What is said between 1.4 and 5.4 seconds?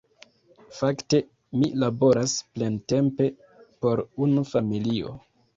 mi laboras plentempe por unu familio.